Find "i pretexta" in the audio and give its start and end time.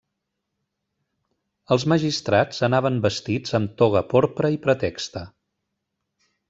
4.57-5.27